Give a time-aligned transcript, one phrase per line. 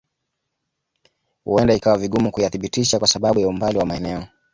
[1.45, 4.25] Huenda ikawa vigumu kuyathibitisha kwa sababu ya umbali wa maeneo